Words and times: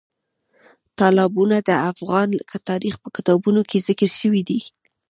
تالابونه 0.99 1.57
د 1.69 1.71
افغان 1.91 2.27
تاریخ 2.69 2.95
په 3.03 3.09
کتابونو 3.15 3.61
کې 3.69 3.83
ذکر 3.87 4.09
شوي 4.19 4.41
دي. 4.49 4.59